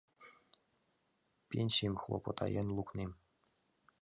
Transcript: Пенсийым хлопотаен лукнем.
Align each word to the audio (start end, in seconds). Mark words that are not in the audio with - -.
Пенсийым 1.49 1.95
хлопотаен 2.01 2.67
лукнем. 2.77 3.11